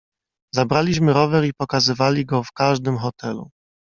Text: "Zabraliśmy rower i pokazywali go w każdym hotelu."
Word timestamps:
"Zabraliśmy 0.53 1.13
rower 1.13 1.45
i 1.45 1.53
pokazywali 1.53 2.25
go 2.25 2.43
w 2.43 2.51
każdym 2.51 2.97
hotelu." 2.97 3.49